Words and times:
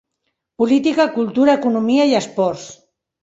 Política, 0.61 1.05
Cultura, 1.17 1.57
Economia 1.61 2.09
i 2.13 2.17
Esports. 2.21 2.67